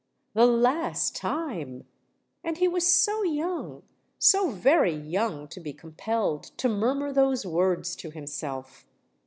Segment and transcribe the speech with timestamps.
[0.33, 1.85] The last time!
[2.43, 8.09] And he was so young—so very young to be compelled to murmur those words to
[8.09, 8.87] himself.